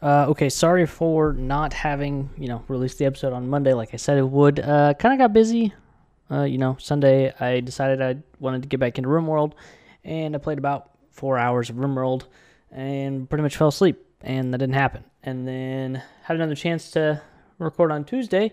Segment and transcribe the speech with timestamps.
[0.00, 3.96] Uh, okay, sorry for not having you know released the episode on Monday like I
[3.96, 4.60] said it would.
[4.60, 5.72] Uh, kind of got busy.
[6.30, 9.54] Uh, you know, Sunday I decided I wanted to get back into RimWorld,
[10.04, 12.24] and I played about four hours of RimWorld,
[12.70, 15.04] and pretty much fell asleep, and that didn't happen.
[15.22, 17.22] And then had another chance to
[17.58, 18.52] record on Tuesday,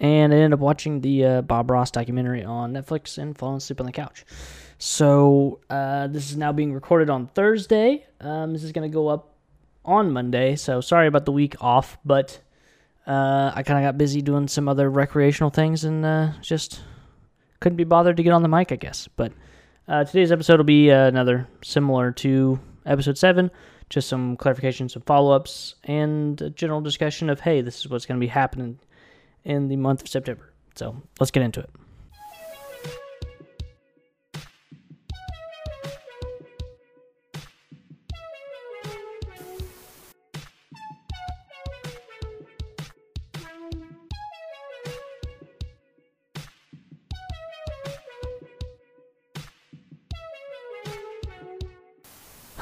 [0.00, 3.78] and I ended up watching the uh, Bob Ross documentary on Netflix and falling asleep
[3.78, 4.24] on the couch.
[4.78, 8.04] So uh, this is now being recorded on Thursday.
[8.20, 9.31] Um, this is going to go up
[9.84, 10.56] on Monday.
[10.56, 12.40] So sorry about the week off, but
[13.06, 16.82] uh, I kind of got busy doing some other recreational things and uh, just
[17.60, 19.08] couldn't be bothered to get on the mic, I guess.
[19.16, 19.32] But
[19.88, 23.50] uh, today's episode will be uh, another similar to episode seven,
[23.90, 28.06] just some clarification, some follow ups, and a general discussion of hey, this is what's
[28.06, 28.78] going to be happening
[29.44, 30.52] in the month of September.
[30.74, 31.70] So let's get into it.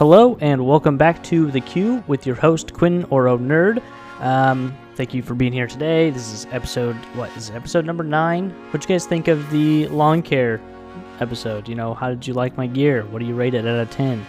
[0.00, 3.82] Hello and welcome back to the Q with your host Quinn Oro Nerd.
[4.20, 6.08] Um, thank you for being here today.
[6.08, 8.48] This is episode what is episode number nine?
[8.70, 10.58] What you guys think of the lawn care
[11.20, 11.68] episode?
[11.68, 13.04] You know, how did you like my gear?
[13.10, 14.26] What do you rate it out of ten?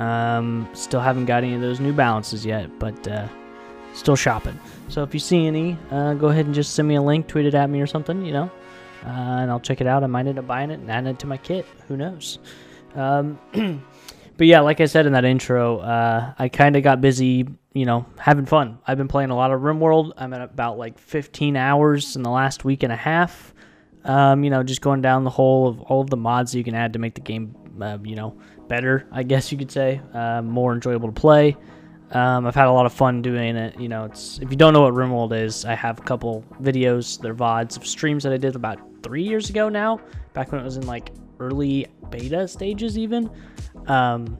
[0.00, 3.28] Um, still haven't got any of those New Balances yet, but uh,
[3.92, 4.58] still shopping.
[4.88, 7.46] So if you see any, uh, go ahead and just send me a link, tweet
[7.46, 8.26] it at me or something.
[8.26, 8.50] You know,
[9.06, 10.02] uh, and I'll check it out.
[10.02, 11.66] I might end up buying it and adding it to my kit.
[11.86, 12.40] Who knows?
[12.96, 13.38] Um,
[14.36, 17.86] but yeah, like I said in that intro, uh, I kind of got busy, you
[17.86, 18.78] know, having fun.
[18.86, 20.12] I've been playing a lot of RimWorld.
[20.16, 23.54] I'm at about like 15 hours in the last week and a half.
[24.04, 26.74] Um, you know, just going down the hole of all of the mods you can
[26.74, 28.36] add to make the game, uh, you know,
[28.68, 29.06] better.
[29.12, 31.56] I guess you could say, uh, more enjoyable to play.
[32.10, 33.78] Um, I've had a lot of fun doing it.
[33.80, 37.20] You know, it's if you don't know what RimWorld is, I have a couple videos,
[37.20, 40.00] they're vods of streams that I did about three years ago now,
[40.32, 43.30] back when it was in like early beta stages even.
[43.86, 44.38] Um,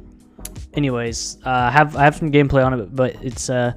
[0.75, 3.77] anyways, uh, I have I have some gameplay on it, but it's a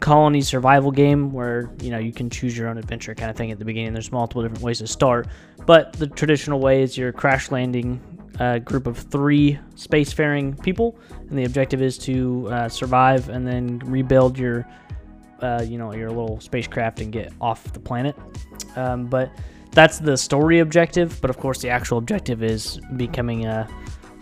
[0.00, 3.50] colony survival game where you know you can choose your own adventure kind of thing
[3.50, 3.92] at the beginning.
[3.92, 5.28] There's multiple different ways to start,
[5.64, 8.00] but the traditional way is you're crash landing
[8.38, 10.98] a group of three spacefaring people,
[11.28, 14.66] and the objective is to uh, survive and then rebuild your
[15.40, 18.16] uh, you know your little spacecraft and get off the planet.
[18.76, 19.30] Um, but
[19.76, 21.20] that's the story objective.
[21.20, 23.68] But of course, the actual objective is becoming a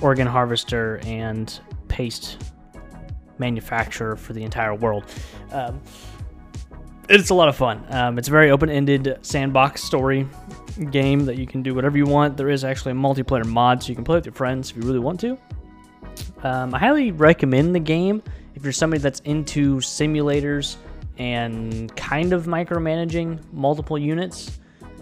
[0.03, 2.53] organ harvester and paste
[3.39, 5.05] manufacturer for the entire world.
[5.53, 5.81] Um,
[7.09, 7.85] it's a lot of fun.
[7.91, 10.27] Um, it's a very open-ended sandbox story
[10.91, 12.37] game that you can do whatever you want.
[12.37, 14.83] There is actually a multiplayer mod, so you can play with your friends if you
[14.83, 15.39] really want to.
[16.43, 18.23] Um, I highly recommend the game
[18.55, 20.77] if you're somebody that's into simulators
[21.19, 24.59] and kind of micromanaging multiple units.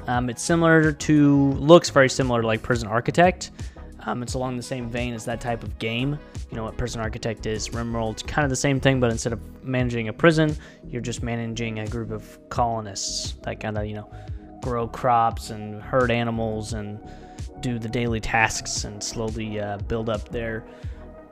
[0.07, 3.51] Um, it's similar to, looks very similar to like Prison Architect.
[4.05, 6.19] Um, it's along the same vein as that type of game.
[6.51, 7.69] You know what Prison Architect is.
[7.69, 10.57] Rimworld's kind of the same thing, but instead of managing a prison,
[10.89, 14.11] you're just managing a group of colonists that kind of, you know,
[14.61, 16.99] grow crops and herd animals and
[17.61, 20.65] do the daily tasks and slowly uh, build up their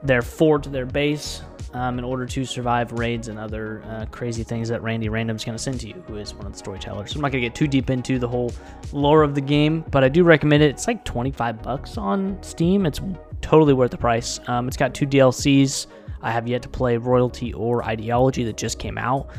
[0.03, 1.43] their fort, their base,
[1.73, 5.57] um, in order to survive raids and other uh, crazy things that Randy Random's going
[5.57, 7.11] to send to you, who is one of the storytellers.
[7.11, 8.51] So I'm not going to get too deep into the whole
[8.91, 10.69] lore of the game, but I do recommend it.
[10.69, 12.85] It's like 25 bucks on Steam.
[12.85, 12.99] It's
[13.41, 14.39] totally worth the price.
[14.47, 15.87] Um, it's got two DLCs.
[16.21, 19.29] I have yet to play Royalty or Ideology that just came out,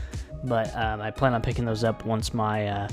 [0.44, 2.88] but um, I plan on picking those up once my uh,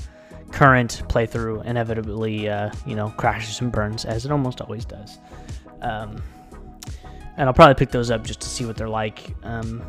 [0.52, 5.18] current playthrough inevitably, uh, you know, crashes and burns, as it almost always does.
[5.82, 6.22] Um,
[7.40, 9.34] and I'll probably pick those up just to see what they're like.
[9.44, 9.80] Um,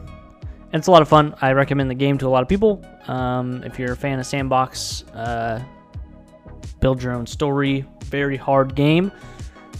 [0.71, 1.35] and it's a lot of fun.
[1.41, 2.81] I recommend the game to a lot of people.
[3.07, 5.61] Um, if you're a fan of sandbox, uh,
[6.79, 9.11] build your own story, very hard game,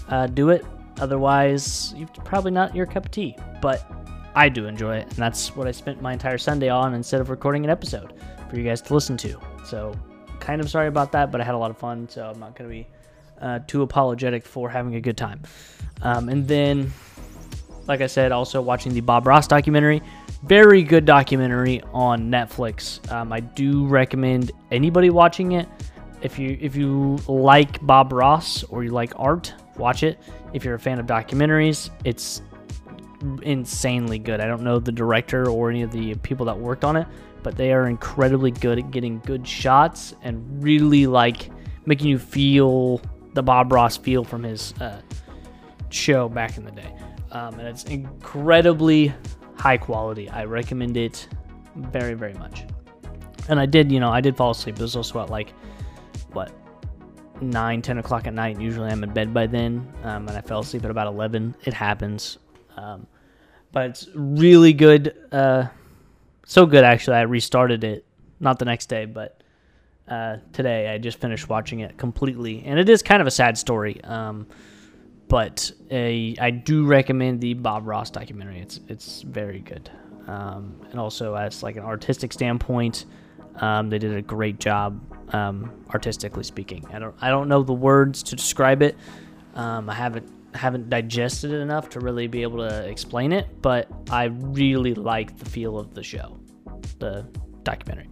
[0.10, 0.66] uh, do it.
[1.00, 3.38] Otherwise, it's probably not your cup of tea.
[3.62, 3.90] But
[4.36, 7.30] I do enjoy it, and that's what I spent my entire Sunday on instead of
[7.30, 8.16] recording an episode
[8.50, 9.40] for you guys to listen to.
[9.64, 9.98] So,
[10.42, 12.54] kind of sorry about that, but I had a lot of fun, so I'm not
[12.58, 12.88] going to be
[13.40, 15.42] uh, too apologetic for having a good time.
[16.02, 16.92] Um, and then
[17.88, 20.02] like I said, also watching the Bob Ross documentary.
[20.44, 23.10] Very good documentary on Netflix.
[23.12, 25.68] Um, I do recommend anybody watching it.
[26.22, 30.20] If you if you like Bob Ross or you like art, watch it.
[30.54, 32.42] If you're a fan of documentaries, it's
[33.42, 34.40] insanely good.
[34.40, 37.08] I don't know the director or any of the people that worked on it,
[37.44, 41.50] but they are incredibly good at getting good shots and really like
[41.86, 43.02] making you feel
[43.34, 45.02] the Bob Ross feel from his uh,
[45.90, 46.94] show back in the day
[47.32, 49.14] um, and it's incredibly
[49.56, 50.30] high quality.
[50.30, 51.28] I recommend it
[51.76, 52.66] very very much.
[53.50, 54.76] And I did, you know, I did fall asleep.
[54.76, 55.54] It was also at like
[56.34, 56.52] what
[57.42, 58.60] 9, 10 o'clock at night.
[58.60, 61.56] Usually I'm in bed by then, um, and I fell asleep at about 11.
[61.66, 62.38] It happens.
[62.78, 63.08] Um,
[63.72, 65.16] but it's really good.
[65.32, 65.68] Uh,
[66.46, 67.18] so good, actually.
[67.18, 68.06] I restarted it,
[68.40, 69.42] not the next day, but
[70.08, 70.90] uh, today.
[70.90, 72.64] I just finished watching it completely.
[72.66, 74.04] And it is kind of a sad story.
[74.04, 74.48] Um,
[75.32, 78.60] but a, I do recommend the Bob Ross documentary.
[78.60, 79.90] It's it's very good,
[80.28, 83.06] um, and also as like an artistic standpoint,
[83.56, 85.02] um, they did a great job
[85.34, 86.86] um, artistically speaking.
[86.92, 88.98] I don't I don't know the words to describe it.
[89.56, 93.88] Um, I haven't haven't digested it enough to really be able to explain it, but
[94.10, 96.42] I really like the feel of the show,
[97.00, 97.26] the
[97.64, 98.10] documentary.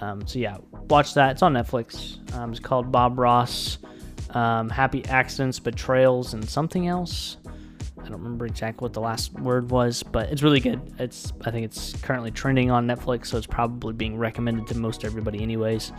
[0.00, 1.32] Um, so yeah, watch that.
[1.32, 2.18] It's on Netflix.
[2.50, 3.78] It's called Bob Ross
[4.32, 7.38] um, happy accidents, betrayals, and something else.
[7.98, 10.80] I don't remember exactly what the last word was, but it's really good.
[10.98, 15.04] It's I think it's currently trending on Netflix, so it's probably being recommended to most
[15.04, 15.92] everybody, anyways.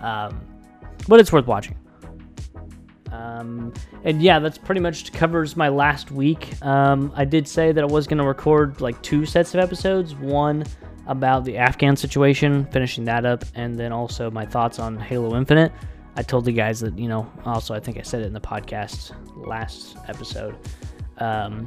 [0.00, 0.40] Um,
[1.08, 1.76] but it's worth watching.
[3.12, 3.72] Um,
[4.04, 6.60] and yeah, that's pretty much covers my last week.
[6.62, 10.14] Um, I did say that I was going to record like two sets of episodes.
[10.14, 10.64] One
[11.06, 15.72] about the Afghan situation, finishing that up, and then also my thoughts on Halo Infinite.
[16.16, 18.40] I told the guys that, you know, also I think I said it in the
[18.40, 19.12] podcast
[19.46, 20.56] last episode.
[21.18, 21.66] Um,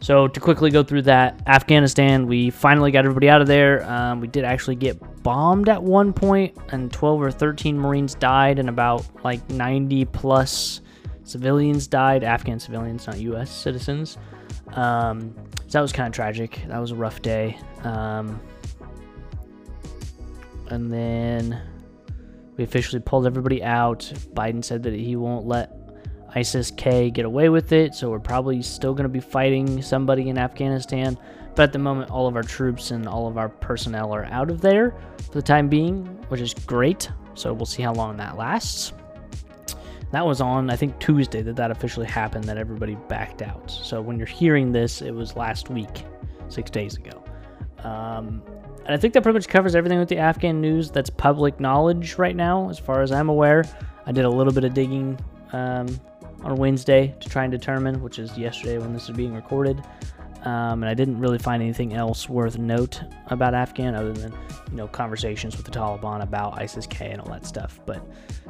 [0.00, 3.84] so to quickly go through that, Afghanistan, we finally got everybody out of there.
[3.90, 8.58] Um, we did actually get bombed at one point, and 12 or 13 Marines died,
[8.58, 10.80] and about like 90 plus
[11.24, 12.24] civilians died.
[12.24, 13.50] Afghan civilians, not U.S.
[13.50, 14.16] citizens.
[14.72, 15.34] Um,
[15.66, 16.62] so that was kind of tragic.
[16.68, 17.58] That was a rough day.
[17.82, 18.40] Um,
[20.68, 21.60] and then
[22.60, 24.00] we officially pulled everybody out.
[24.34, 25.74] Biden said that he won't let
[26.34, 30.28] ISIS K get away with it, so we're probably still going to be fighting somebody
[30.28, 31.18] in Afghanistan.
[31.54, 34.50] But at the moment, all of our troops and all of our personnel are out
[34.50, 37.10] of there for the time being, which is great.
[37.32, 38.92] So we'll see how long that lasts.
[40.12, 43.70] That was on, I think, Tuesday that that officially happened, that everybody backed out.
[43.70, 46.04] So when you're hearing this, it was last week,
[46.50, 47.24] six days ago.
[47.84, 48.42] Um,
[48.90, 52.18] and I think that pretty much covers everything with the Afghan news that's public knowledge
[52.18, 53.64] right now, as far as I'm aware.
[54.04, 55.16] I did a little bit of digging
[55.52, 55.86] um,
[56.42, 59.80] on Wednesday to try and determine, which is yesterday when this is being recorded.
[60.42, 64.32] Um, and I didn't really find anything else worth note about Afghan other than
[64.72, 67.78] you know conversations with the Taliban about ISIS-K and all that stuff.
[67.86, 68.04] But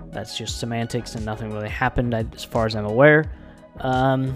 [0.06, 3.30] that's just semantics, and nothing really happened as far as I'm aware.
[3.80, 4.34] Um,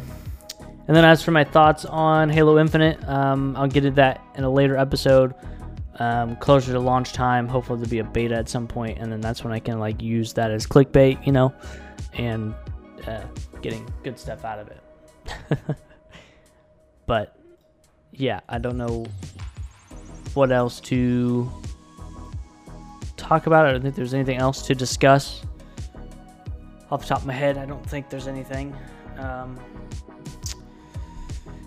[0.87, 4.45] and then as for my thoughts on Halo Infinite, um, I'll get to that in
[4.45, 5.35] a later episode
[5.99, 7.49] um, closer to launch time.
[7.49, 10.03] Hopefully, there'll be a beta at some point, and then that's when I can like
[10.03, 11.53] use that as clickbait, you know,
[12.15, 12.55] and
[13.07, 13.23] uh,
[13.63, 15.59] getting good stuff out of it.
[17.07, 17.37] but
[18.13, 19.07] yeah, I don't know
[20.35, 21.51] what else to
[23.17, 23.67] talk about.
[23.67, 25.43] I don't think there's anything else to discuss.
[26.91, 28.77] Off the top of my head, I don't think there's anything.
[29.19, 29.59] Um,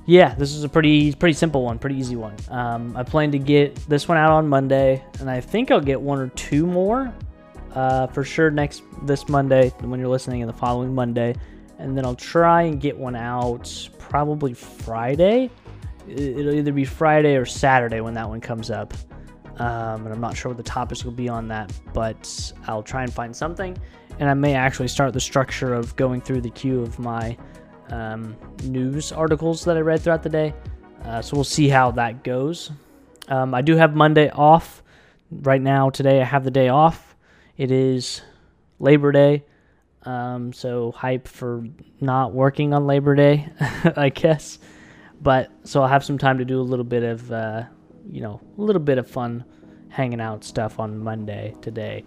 [0.08, 2.34] yeah, this is a pretty pretty simple one, pretty easy one.
[2.50, 6.00] Um, I plan to get this one out on Monday, and I think I'll get
[6.00, 7.14] one or two more
[7.74, 11.36] uh, for sure next this Monday when you're listening, and the following Monday,
[11.78, 15.52] and then I'll try and get one out probably Friday.
[16.08, 18.94] It'll either be Friday or Saturday when that one comes up.
[19.60, 23.04] Um, and I'm not sure what the topics will be on that, but I'll try
[23.04, 23.78] and find something.
[24.20, 27.36] And I may actually start the structure of going through the queue of my
[27.90, 30.54] um, news articles that I read throughout the day.
[31.04, 32.72] Uh, so we'll see how that goes.
[33.28, 34.84] Um, I do have Monday off.
[35.30, 37.16] Right now, today, I have the day off.
[37.58, 38.22] It is
[38.80, 39.44] Labor Day.
[40.04, 41.66] Um, so hype for
[42.00, 43.50] not working on Labor Day,
[43.96, 44.60] I guess.
[45.22, 47.64] But so I'll have some time to do a little bit of, uh,
[48.10, 49.44] you know, a little bit of fun
[49.90, 52.06] hanging out stuff on Monday today.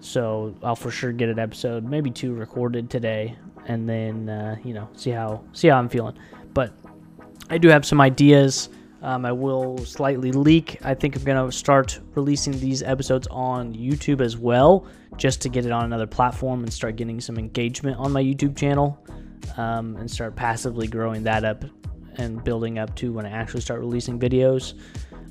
[0.00, 4.74] So I'll for sure get an episode, maybe two recorded today and then uh, you
[4.74, 6.16] know see how see how I'm feeling.
[6.54, 6.72] But
[7.50, 8.68] I do have some ideas.
[9.02, 10.78] Um, I will slightly leak.
[10.82, 15.66] I think I'm gonna start releasing these episodes on YouTube as well, just to get
[15.66, 18.98] it on another platform and start getting some engagement on my YouTube channel,
[19.56, 21.64] um, and start passively growing that up
[22.18, 24.74] and building up to when I actually start releasing videos.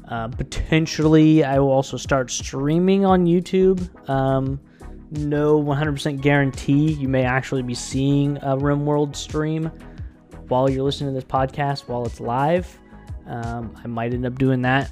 [0.08, 4.08] Uh, potentially, I will also start streaming on YouTube.
[4.08, 4.60] Um,
[5.12, 9.72] no 100% guarantee you may actually be seeing a RimWorld stream
[10.48, 12.80] while you're listening to this podcast while it's live.
[13.28, 14.92] Um, I might end up doing that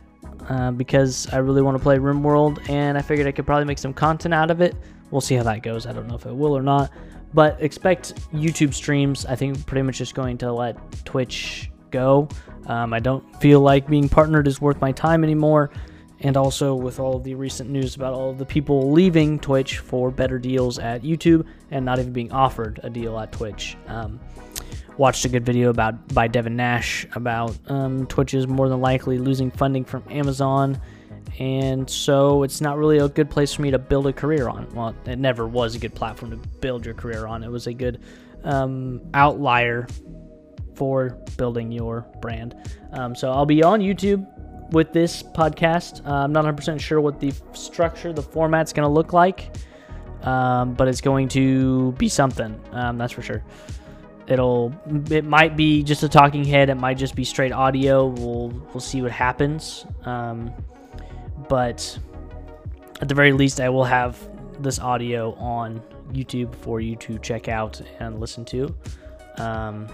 [0.49, 3.77] uh, because I really want to play RimWorld and I figured I could probably make
[3.77, 4.75] some content out of it.
[5.11, 5.85] We'll see how that goes.
[5.85, 6.91] I don't know if it will or not,
[7.33, 9.25] but expect YouTube streams.
[9.25, 12.27] I think pretty much just going to let Twitch go.
[12.65, 15.71] Um, I don't feel like being partnered is worth my time anymore
[16.23, 20.39] and also with all the recent news about all the people leaving Twitch for better
[20.39, 23.77] deals at YouTube and not even being offered a deal at Twitch.
[23.87, 24.19] Um,
[24.97, 29.17] watched a good video about by Devin Nash about um, Twitch is more than likely
[29.17, 30.79] losing funding from Amazon,
[31.39, 34.73] and so it's not really a good place for me to build a career on.
[34.73, 37.43] Well, it never was a good platform to build your career on.
[37.43, 38.01] It was a good
[38.43, 39.87] um, outlier
[40.75, 42.55] for building your brand.
[42.93, 44.27] Um, so I'll be on YouTube
[44.73, 46.05] with this podcast.
[46.05, 49.55] Uh, I'm not 100% sure what the structure, the format's going to look like,
[50.23, 52.59] um, but it's going to be something.
[52.71, 53.43] Um, that's for sure.
[54.25, 54.73] It'll
[55.11, 56.69] it might be just a talking head.
[56.69, 58.07] It might just be straight audio.
[58.07, 59.85] We'll we'll see what happens.
[60.05, 60.53] Um,
[61.49, 61.99] but
[63.01, 64.17] at the very least, I will have
[64.59, 65.81] this audio on
[66.13, 68.73] YouTube for you to check out and listen to.
[69.37, 69.87] Um,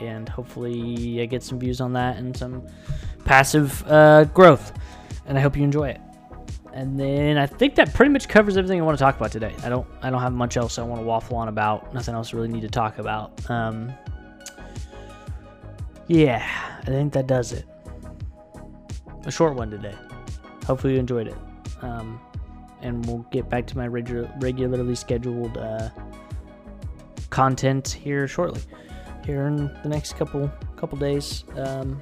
[0.00, 2.64] and hopefully, I get some views on that and some
[3.28, 4.72] passive uh, growth.
[5.26, 6.00] And I hope you enjoy it.
[6.72, 9.54] And then I think that pretty much covers everything I want to talk about today.
[9.62, 11.92] I don't I don't have much else I want to waffle on about.
[11.92, 13.50] Nothing else really need to talk about.
[13.50, 13.92] Um,
[16.06, 16.48] yeah,
[16.80, 17.66] I think that does it.
[19.24, 19.94] A short one today.
[20.66, 21.36] Hopefully you enjoyed it.
[21.82, 22.20] Um,
[22.80, 25.90] and we'll get back to my regular, regularly scheduled uh,
[27.28, 28.62] content here shortly.
[29.26, 31.44] Here in the next couple couple days.
[31.56, 32.00] Um,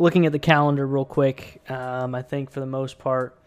[0.00, 3.38] looking at the calendar real quick, um, I think for the most part,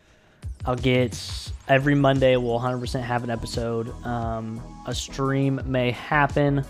[0.65, 1.19] I'll get
[1.67, 2.38] every Monday.
[2.38, 3.89] We'll 100% have an episode.
[4.05, 6.63] Um, a stream may happen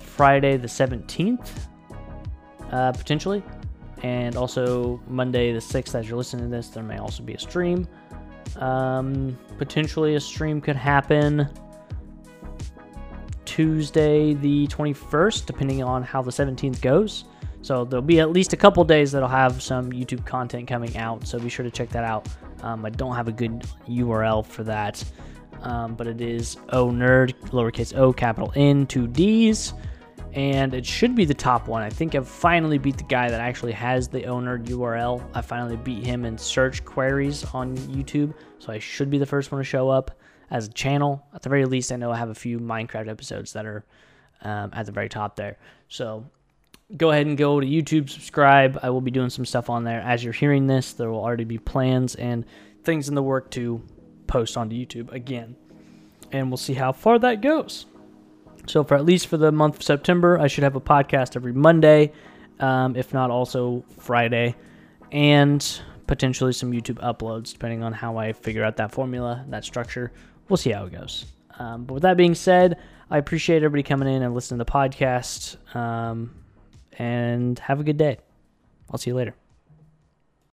[0.00, 1.50] Friday the 17th,
[2.72, 3.42] uh, potentially,
[4.02, 5.94] and also Monday the 6th.
[5.94, 7.86] As you're listening to this, there may also be a stream.
[8.56, 11.48] Um, potentially, a stream could happen
[13.44, 17.24] Tuesday the 21st, depending on how the 17th goes.
[17.64, 21.26] So there'll be at least a couple days that'll have some YouTube content coming out.
[21.26, 22.28] So be sure to check that out.
[22.60, 25.02] Um, I don't have a good URL for that,
[25.62, 29.72] um, but it is O Nerd, lowercase o, capital N, two D's,
[30.34, 31.82] and it should be the top one.
[31.82, 35.26] I think I've finally beat the guy that actually has the O Nerd URL.
[35.32, 39.50] I finally beat him in search queries on YouTube, so I should be the first
[39.50, 40.10] one to show up
[40.50, 41.26] as a channel.
[41.34, 43.86] At the very least, I know I have a few Minecraft episodes that are
[44.42, 45.56] um, at the very top there.
[45.88, 46.26] So
[46.96, 48.78] go ahead and go to YouTube, subscribe.
[48.82, 50.00] I will be doing some stuff on there.
[50.00, 52.44] As you're hearing this, there will already be plans and
[52.82, 53.82] things in the work to
[54.26, 55.56] post onto YouTube again.
[56.32, 57.86] And we'll see how far that goes.
[58.66, 61.52] So, for at least for the month of September, I should have a podcast every
[61.52, 62.12] Monday,
[62.60, 64.56] um, if not also Friday,
[65.12, 70.12] and potentially some YouTube uploads, depending on how I figure out that formula, that structure.
[70.48, 71.26] We'll see how it goes.
[71.58, 72.78] Um, but with that being said,
[73.10, 75.76] I appreciate everybody coming in and listening to the podcast.
[75.76, 76.34] Um,
[76.98, 78.18] and have a good day.
[78.90, 79.34] I'll see you later.